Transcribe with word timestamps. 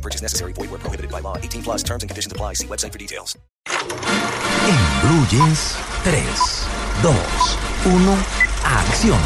Purchase 0.00 0.22
necessary. 0.22 0.52
Void 0.54 0.70
where 0.70 0.80
prohibited 0.80 1.10
by 1.10 1.20
law. 1.20 1.36
18 1.36 1.62
plus 1.62 1.82
terms 1.82 2.02
and 2.02 2.08
conditions 2.08 2.32
apply. 2.32 2.54
See 2.54 2.66
website 2.66 2.92
for 2.92 2.98
details. 2.98 3.36
En 3.66 4.78
Blue 5.02 5.26
Jeans, 5.30 5.76
3, 6.04 6.22
2, 7.02 7.14
1, 7.84 8.18
acción. 8.64 9.18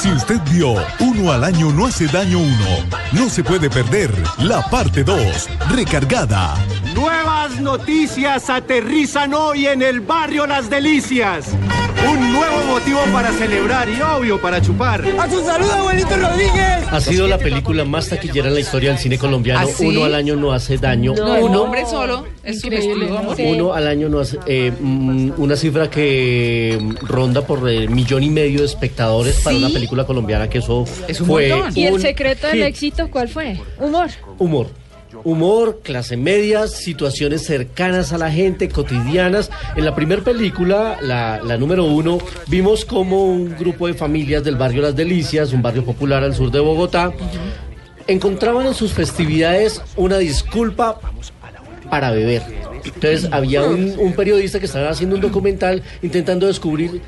Si 0.00 0.12
usted 0.12 0.40
vio 0.50 0.74
Uno 1.00 1.32
al 1.32 1.42
año 1.42 1.72
no 1.72 1.86
hace 1.86 2.06
daño 2.06 2.38
uno, 2.38 2.88
no 3.12 3.28
se 3.28 3.42
puede 3.42 3.68
perder 3.68 4.10
la 4.38 4.62
parte 4.70 5.02
2, 5.02 5.48
recargada. 5.70 6.56
Nuevas 6.98 7.60
noticias 7.60 8.50
aterrizan 8.50 9.32
hoy 9.32 9.66
en 9.66 9.82
el 9.82 10.00
barrio 10.00 10.46
Las 10.48 10.68
Delicias. 10.68 11.46
Un 12.10 12.32
nuevo 12.32 12.64
motivo 12.66 12.98
para 13.12 13.30
celebrar 13.32 13.88
y 13.88 14.00
obvio 14.00 14.40
para 14.40 14.60
chupar. 14.60 15.04
¡A 15.18 15.30
su 15.30 15.40
salud, 15.44 15.70
abuelito 15.70 16.16
Rodríguez! 16.16 16.86
Ha 16.90 17.00
sido 17.00 17.28
la 17.28 17.38
película 17.38 17.84
más 17.84 18.08
taquillera 18.08 18.48
en 18.48 18.54
la 18.54 18.60
historia 18.60 18.90
del 18.90 18.98
cine 18.98 19.16
colombiano. 19.16 19.60
¿Ah, 19.60 19.66
sí? 19.72 19.86
Uno 19.86 20.04
al 20.04 20.14
año 20.16 20.34
no 20.34 20.52
hace 20.52 20.76
daño. 20.76 21.14
No, 21.14 21.34
un 21.40 21.54
hombre 21.54 21.86
solo 21.86 22.26
es 22.42 22.64
uno 23.38 23.74
al 23.74 23.86
año 23.86 24.08
no 24.08 24.18
hace. 24.20 24.38
eh, 24.46 24.72
mm, 24.80 25.32
una 25.36 25.54
cifra 25.54 25.88
que 25.88 26.78
mm, 26.80 27.06
ronda 27.06 27.42
por 27.42 27.68
el 27.68 27.90
millón 27.90 28.24
y 28.24 28.30
medio 28.30 28.60
de 28.60 28.66
espectadores 28.66 29.40
para 29.44 29.56
una 29.56 29.68
película 29.68 30.04
colombiana, 30.04 30.48
que 30.50 30.58
eso 30.58 30.84
Es 31.06 31.20
un 31.20 31.28
fue. 31.28 31.48
montón. 31.50 31.76
¿Y 31.76 31.84
el 31.86 31.94
un 31.94 32.00
secreto 32.00 32.48
del 32.48 32.62
éxito 32.62 33.08
cuál 33.08 33.28
fue? 33.28 33.56
Humor. 33.78 34.08
Humor. 34.38 34.66
Humor, 35.24 35.80
clase 35.82 36.16
media, 36.16 36.68
situaciones 36.68 37.44
cercanas 37.44 38.12
a 38.12 38.18
la 38.18 38.30
gente, 38.30 38.68
cotidianas. 38.68 39.50
En 39.74 39.84
la 39.84 39.94
primera 39.94 40.22
película, 40.22 40.98
la, 41.00 41.40
la 41.42 41.56
número 41.56 41.84
uno, 41.84 42.18
vimos 42.46 42.84
como 42.84 43.24
un 43.24 43.56
grupo 43.56 43.86
de 43.86 43.94
familias 43.94 44.44
del 44.44 44.56
barrio 44.56 44.82
Las 44.82 44.94
Delicias, 44.94 45.52
un 45.52 45.62
barrio 45.62 45.84
popular 45.84 46.22
al 46.22 46.34
sur 46.34 46.50
de 46.50 46.60
Bogotá, 46.60 47.12
encontraban 48.06 48.66
en 48.66 48.74
sus 48.74 48.92
festividades 48.92 49.80
una 49.96 50.18
disculpa 50.18 51.00
para 51.90 52.10
beber. 52.10 52.42
Entonces 52.84 53.28
había 53.32 53.62
un, 53.62 53.94
un 53.98 54.12
periodista 54.12 54.60
que 54.60 54.66
estaba 54.66 54.90
haciendo 54.90 55.16
un 55.16 55.22
documental 55.22 55.82
intentando 56.02 56.46
descubrir 56.46 57.00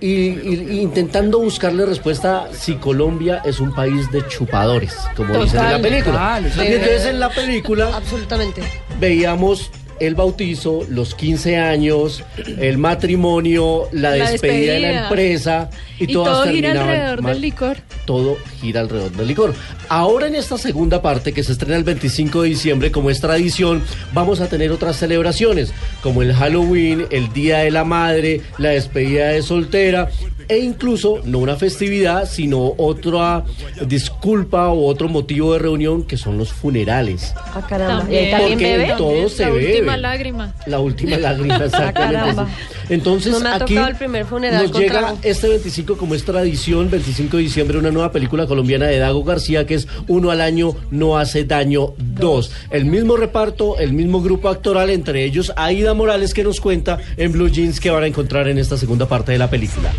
y, 0.00 0.08
y- 0.10 0.80
intentando 0.82 1.38
buscarle 1.38 1.86
respuesta 1.86 2.48
si 2.52 2.74
Colombia 2.76 3.42
es 3.44 3.60
un 3.60 3.74
país 3.74 4.10
de 4.12 4.26
chupadores, 4.28 4.94
como 5.16 5.34
dicen 5.42 5.58
en 5.60 5.64
la 5.64 5.76
Total, 5.76 5.80
película. 5.82 6.12
total, 6.12 6.44
y 6.44 6.46
es 6.48 6.58
entonces 6.58 7.06
en 7.06 7.20
la 7.20 7.30
película 7.30 7.90
Absolutamente. 7.96 8.62
veíamos 9.00 9.70
el 10.00 10.14
bautizo, 10.14 10.84
los 10.88 11.14
15 11.14 11.56
años, 11.56 12.24
el 12.58 12.78
matrimonio, 12.78 13.88
la, 13.92 14.16
La 14.16 14.30
despedida, 14.30 14.74
de 14.74 14.80
la 14.80 15.02
empresa 15.04 15.70
y, 15.98 16.04
Y, 16.04 16.12
todas 16.12 16.42
todo 16.42 16.52
gira 16.52 16.70
alrededor 16.72 17.22
mal. 17.22 17.32
del 17.32 17.42
licor. 17.42 17.76
Todo 18.04 18.36
gira 18.60 18.80
alrededor 18.80 19.12
del 19.12 19.26
licor. 19.26 19.54
Ahora 19.88 20.26
en 20.26 20.34
esta 20.34 20.58
segunda 20.58 21.02
parte 21.02 21.32
que 21.32 21.42
se 21.42 21.52
estrena 21.52 21.76
el 21.76 21.84
25 21.84 22.42
de 22.42 22.48
diciembre 22.48 22.90
como 22.90 23.10
es 23.10 23.20
tradición, 23.20 23.82
vamos 24.12 24.40
a 24.40 24.48
tener 24.48 24.70
otras 24.72 24.96
celebraciones 24.96 25.72
como 26.02 26.22
el 26.22 26.34
Halloween, 26.34 27.06
el 27.10 27.32
Día 27.32 27.58
de 27.58 27.70
la 27.70 27.84
Madre, 27.84 28.42
la 28.58 28.70
despedida 28.70 29.28
de 29.28 29.42
soltera 29.42 30.10
e 30.48 30.58
incluso 30.58 31.20
no 31.24 31.38
una 31.38 31.56
festividad, 31.56 32.28
sino 32.28 32.74
otra 32.76 33.44
disculpa 33.86 34.68
o 34.68 34.86
otro 34.86 35.08
motivo 35.08 35.52
de 35.52 35.58
reunión 35.58 36.02
que 36.04 36.16
son 36.16 36.38
los 36.38 36.52
funerales. 36.52 37.32
Ah, 37.36 37.64
caramba. 37.68 37.98
También. 38.00 38.22
¿Y 38.22 38.26
ahí 38.26 38.30
también 38.30 38.50
Porque 38.58 38.76
bebe? 38.76 38.90
en 38.90 38.96
todo 38.96 39.28
se 39.28 39.42
La 39.44 39.50
bebe. 39.50 39.66
última 39.72 39.96
lágrima. 39.96 40.54
La 40.66 40.80
última 40.80 41.16
lágrima, 41.18 41.56
exactamente. 41.56 42.14
caramba. 42.16 42.48
Entonces, 42.88 43.32
No 43.32 43.40
me 43.40 43.48
ha 43.48 43.54
aquí 43.56 43.74
tocado 43.74 43.88
el 43.88 43.96
primer 43.96 44.24
funeral 44.26 44.62
nos 44.70 44.78
llega 44.78 44.98
trago. 45.00 45.18
este 45.22 45.48
25 45.48 45.96
como 45.96 46.14
es 46.14 46.24
tradición, 46.24 46.88
25 46.90 47.36
de 47.36 47.42
diciembre, 47.42 47.78
una 47.78 47.90
nueva 47.90 48.12
película 48.12 48.46
colombiana 48.46 48.86
de 48.86 48.98
Dago 48.98 49.24
García 49.24 49.66
que 49.66 49.74
es 49.74 49.88
Uno 50.08 50.30
al 50.30 50.40
año 50.40 50.76
no 50.90 51.18
hace 51.18 51.44
daño 51.44 51.94
dos. 51.98 52.50
El 52.70 52.84
mismo 52.84 53.16
reparto, 53.16 53.78
el 53.78 53.92
mismo 53.92 54.22
grupo 54.22 54.48
actoral, 54.48 54.90
entre 54.90 55.24
ellos 55.24 55.52
Aida 55.56 55.94
Morales 55.94 56.32
que 56.34 56.44
nos 56.44 56.60
cuenta 56.60 56.98
en 57.16 57.32
Blue 57.32 57.48
Jeans 57.48 57.80
que 57.80 57.90
van 57.90 58.04
a 58.04 58.06
encontrar 58.06 58.48
en 58.48 58.58
esta 58.58 58.76
segunda 58.76 59.06
parte 59.08 59.32
de 59.32 59.38
la 59.38 59.50
película. 59.50 59.92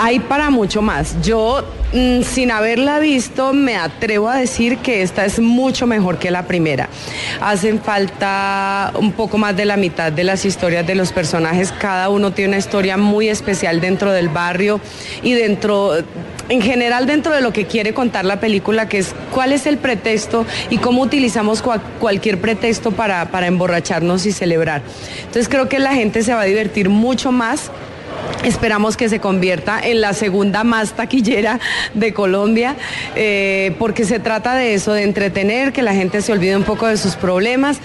Hay 0.00 0.18
para 0.18 0.50
mucho 0.50 0.82
más. 0.82 1.14
Yo, 1.22 1.64
mm, 1.92 2.22
sin 2.22 2.50
haberla 2.50 2.98
visto, 2.98 3.52
me 3.52 3.76
atrevo 3.76 4.28
a 4.28 4.36
decir 4.36 4.78
que 4.78 5.02
esta 5.02 5.24
es 5.24 5.38
mucho 5.38 5.86
mejor 5.86 6.18
que 6.18 6.30
la 6.30 6.46
primera. 6.46 6.88
Hacen 7.40 7.80
falta 7.80 8.92
un 8.98 9.12
poco 9.12 9.38
más 9.38 9.56
de 9.56 9.64
la 9.64 9.76
mitad 9.76 10.10
de 10.12 10.24
las 10.24 10.44
historias 10.44 10.86
de 10.86 10.94
los 10.94 11.12
personajes. 11.12 11.72
Cada 11.72 12.08
uno 12.08 12.32
tiene 12.32 12.48
una 12.50 12.58
historia 12.58 12.96
muy 12.96 13.28
especial 13.28 13.80
dentro 13.80 14.12
del 14.12 14.28
barrio 14.28 14.80
y 15.22 15.32
dentro, 15.34 15.92
en 16.48 16.60
general, 16.60 17.06
dentro 17.06 17.32
de 17.32 17.40
lo 17.40 17.52
que 17.52 17.66
quiere 17.66 17.94
contar 17.94 18.24
la 18.24 18.40
película, 18.40 18.88
que 18.88 18.98
es 18.98 19.14
cuál 19.30 19.52
es 19.52 19.64
el 19.64 19.78
pretexto 19.78 20.44
y 20.70 20.78
cómo 20.78 21.02
utilizamos 21.02 21.64
cua- 21.64 21.80
cualquier 22.00 22.40
pretexto 22.40 22.90
para, 22.90 23.26
para 23.30 23.46
emborracharnos 23.46 24.26
y 24.26 24.32
celebrar. 24.32 24.82
Entonces 25.20 25.48
creo 25.48 25.68
que 25.68 25.78
la 25.78 25.94
gente 25.94 26.22
se 26.24 26.34
va 26.34 26.40
a 26.42 26.44
divertir 26.44 26.88
mucho 26.90 27.30
más 27.32 27.70
Esperamos 28.42 28.96
que 28.96 29.08
se 29.08 29.20
convierta 29.20 29.80
en 29.80 30.00
la 30.00 30.12
segunda 30.12 30.64
más 30.64 30.92
taquillera 30.92 31.60
de 31.94 32.12
Colombia, 32.12 32.76
eh, 33.14 33.74
porque 33.78 34.04
se 34.04 34.18
trata 34.18 34.54
de 34.54 34.74
eso, 34.74 34.92
de 34.92 35.02
entretener, 35.02 35.72
que 35.72 35.82
la 35.82 35.94
gente 35.94 36.20
se 36.20 36.32
olvide 36.32 36.56
un 36.56 36.64
poco 36.64 36.86
de 36.86 36.96
sus 36.96 37.16
problemas, 37.16 37.78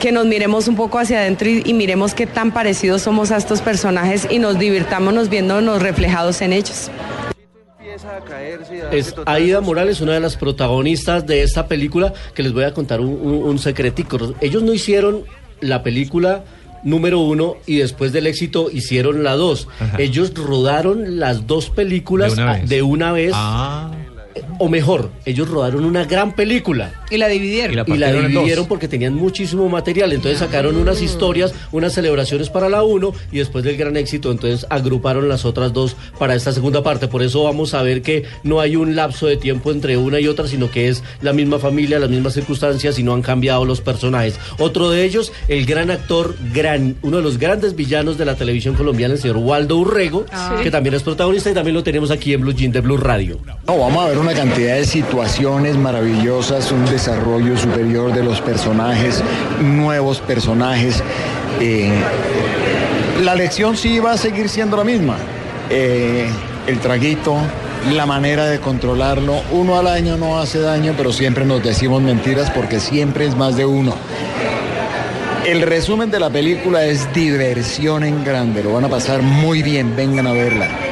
que 0.00 0.12
nos 0.12 0.26
miremos 0.26 0.68
un 0.68 0.76
poco 0.76 0.98
hacia 0.98 1.20
adentro 1.20 1.48
y, 1.48 1.74
miremos 1.74 2.14
qué 2.14 2.26
tan 2.26 2.52
parecidos 2.52 3.02
somos 3.02 3.30
a 3.30 3.36
estos 3.36 3.60
personajes 3.60 4.26
y 4.30 4.38
nos 4.38 4.58
divirtámonos 4.58 5.28
viéndonos 5.28 5.82
reflejados 5.82 6.40
en 6.40 6.52
ellos. 6.52 6.90
Es 8.92 9.14
Aida 9.24 9.60
Morales, 9.60 10.00
una 10.00 10.12
de 10.12 10.20
las 10.20 10.36
protagonistas 10.36 11.26
de 11.26 11.42
esta 11.42 11.66
película, 11.66 12.12
que 12.34 12.42
les 12.42 12.52
voy 12.52 12.64
a 12.64 12.74
contar 12.74 13.00
un 13.00 13.58
secretico. 13.58 14.34
Ellos 14.40 14.62
no 14.62 14.72
hicieron 14.72 15.24
la 15.60 15.82
película 15.82 16.44
número 16.82 17.20
uno 17.20 17.56
y 17.66 17.76
después 17.76 18.12
del 18.12 18.26
éxito 18.26 18.70
hicieron 18.72 19.22
la 19.24 19.34
dos. 19.34 19.68
Ellos 19.98 20.32
rodaron 20.34 21.18
las 21.18 21.46
dos 21.46 21.70
películas 21.70 22.36
De 22.36 22.42
una 22.42 22.52
a- 22.52 22.56
vez. 22.58 22.68
de 22.68 22.82
una 22.82 23.12
vez. 23.12 23.32
Ah. 23.34 23.90
O 24.58 24.68
mejor, 24.68 25.10
ellos 25.24 25.48
rodaron 25.48 25.84
una 25.84 26.04
gran 26.04 26.32
película. 26.32 26.92
Y 27.10 27.18
la 27.18 27.28
dividieron. 27.28 27.72
Y 27.72 27.76
la 27.76 27.82
Y 27.86 27.98
la 27.98 28.06
partieron 28.06 28.16
en 28.26 28.32
dos. 28.32 28.40
dividieron 28.42 28.66
porque 28.66 28.88
tenían 28.88 29.14
muchísimo 29.14 29.68
material. 29.68 30.12
Entonces 30.12 30.38
sacaron 30.40 30.76
unas 30.76 31.02
historias, 31.02 31.54
unas 31.72 31.92
celebraciones 31.92 32.48
para 32.50 32.68
la 32.68 32.82
uno 32.82 33.12
y 33.30 33.38
después 33.38 33.64
del 33.64 33.76
gran 33.76 33.96
éxito, 33.96 34.30
entonces 34.30 34.66
agruparon 34.70 35.28
las 35.28 35.44
otras 35.44 35.72
dos 35.72 35.96
para 36.18 36.34
esta 36.34 36.52
segunda 36.52 36.82
parte. 36.82 37.08
Por 37.08 37.22
eso 37.22 37.44
vamos 37.44 37.74
a 37.74 37.82
ver 37.82 38.02
que 38.02 38.24
no 38.42 38.60
hay 38.60 38.76
un 38.76 38.96
lapso 38.96 39.26
de 39.26 39.36
tiempo 39.36 39.70
entre 39.70 39.96
una 39.96 40.20
y 40.20 40.26
otra, 40.28 40.46
sino 40.48 40.70
que 40.70 40.88
es 40.88 41.02
la 41.22 41.32
misma 41.32 41.58
familia, 41.58 41.98
las 41.98 42.10
mismas 42.10 42.34
circunstancias 42.34 42.98
y 42.98 43.02
no 43.02 43.14
han 43.14 43.22
cambiado 43.22 43.64
los 43.64 43.80
personajes. 43.80 44.38
Otro 44.58 44.90
de 44.90 45.04
ellos, 45.04 45.32
el 45.48 45.66
gran 45.66 45.90
actor, 45.90 46.34
gran, 46.52 46.96
uno 47.02 47.18
de 47.18 47.22
los 47.22 47.38
grandes 47.38 47.76
villanos 47.76 48.18
de 48.18 48.24
la 48.24 48.34
televisión 48.36 48.74
colombiana, 48.74 49.14
el 49.14 49.20
señor 49.20 49.36
Waldo 49.38 49.76
Urrego, 49.76 50.24
Ah. 50.32 50.60
que 50.62 50.70
también 50.70 50.94
es 50.94 51.02
protagonista 51.02 51.50
y 51.50 51.54
también 51.54 51.74
lo 51.74 51.82
tenemos 51.82 52.10
aquí 52.10 52.32
en 52.32 52.40
Blue 52.40 52.52
Jean 52.52 52.72
de 52.72 52.80
Blue 52.80 52.96
Radio. 52.96 53.38
No, 53.66 53.78
vamos 53.78 54.04
a 54.04 54.08
ver 54.08 54.18
una 54.18 54.34
cantidad 54.46 54.76
de 54.76 54.84
situaciones 54.84 55.76
maravillosas, 55.76 56.70
un 56.70 56.84
desarrollo 56.84 57.56
superior 57.56 58.14
de 58.14 58.22
los 58.22 58.40
personajes, 58.40 59.20
nuevos 59.60 60.20
personajes. 60.20 61.02
Eh, 61.60 61.90
la 63.24 63.34
lección 63.34 63.76
sí 63.76 63.98
va 63.98 64.12
a 64.12 64.16
seguir 64.16 64.48
siendo 64.48 64.76
la 64.76 64.84
misma. 64.84 65.16
Eh, 65.68 66.28
el 66.68 66.78
traguito, 66.78 67.36
la 67.92 68.06
manera 68.06 68.46
de 68.46 68.60
controlarlo. 68.60 69.42
Uno 69.50 69.78
al 69.78 69.88
año 69.88 70.16
no 70.16 70.38
hace 70.38 70.60
daño, 70.60 70.94
pero 70.96 71.12
siempre 71.12 71.44
nos 71.44 71.64
decimos 71.64 72.00
mentiras 72.00 72.48
porque 72.50 72.78
siempre 72.78 73.26
es 73.26 73.36
más 73.36 73.56
de 73.56 73.66
uno. 73.66 73.96
El 75.44 75.62
resumen 75.62 76.08
de 76.08 76.20
la 76.20 76.30
película 76.30 76.84
es 76.84 77.12
diversión 77.12 78.04
en 78.04 78.22
grande. 78.22 78.62
Lo 78.62 78.74
van 78.74 78.84
a 78.84 78.88
pasar 78.88 79.22
muy 79.22 79.62
bien. 79.62 79.96
Vengan 79.96 80.28
a 80.28 80.32
verla. 80.32 80.85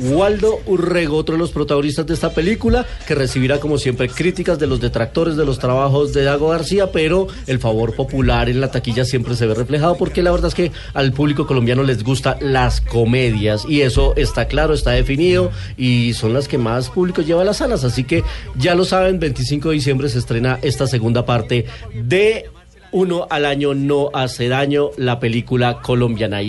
Waldo 0.00 0.60
Urrego, 0.66 1.16
otro 1.16 1.34
de 1.34 1.38
los 1.38 1.52
protagonistas 1.52 2.06
de 2.06 2.14
esta 2.14 2.30
película, 2.30 2.86
que 3.06 3.14
recibirá 3.14 3.60
como 3.60 3.78
siempre 3.78 4.08
críticas 4.08 4.58
de 4.58 4.66
los 4.66 4.80
detractores 4.80 5.36
de 5.36 5.44
los 5.44 5.58
trabajos 5.58 6.12
de 6.12 6.24
Dago 6.24 6.48
García, 6.48 6.90
pero 6.90 7.28
el 7.46 7.58
favor 7.58 7.94
popular 7.94 8.48
en 8.48 8.60
la 8.60 8.70
taquilla 8.70 9.04
siempre 9.04 9.36
se 9.36 9.46
ve 9.46 9.54
reflejado 9.54 9.96
porque 9.96 10.22
la 10.22 10.30
verdad 10.30 10.48
es 10.48 10.54
que 10.54 10.72
al 10.94 11.12
público 11.12 11.46
colombiano 11.46 11.82
les 11.82 12.02
gusta 12.02 12.38
las 12.40 12.80
comedias 12.80 13.64
y 13.68 13.82
eso 13.82 14.14
está 14.16 14.46
claro, 14.46 14.74
está 14.74 14.92
definido 14.92 15.50
y 15.76 16.14
son 16.14 16.32
las 16.32 16.48
que 16.48 16.58
más 16.58 16.90
público 16.90 17.22
lleva 17.22 17.42
a 17.42 17.44
las 17.44 17.58
salas, 17.58 17.84
así 17.84 18.04
que 18.04 18.24
ya 18.56 18.74
lo 18.74 18.84
saben, 18.84 19.18
25 19.18 19.68
de 19.68 19.74
diciembre 19.74 20.08
se 20.08 20.18
estrena 20.18 20.58
esta 20.62 20.86
segunda 20.86 21.24
parte 21.24 21.66
de 21.94 22.50
Uno 22.92 23.28
al 23.30 23.44
año 23.44 23.72
no 23.74 24.10
hace 24.12 24.48
daño, 24.48 24.90
la 24.96 25.20
película 25.20 25.80
colombiana. 25.80 26.40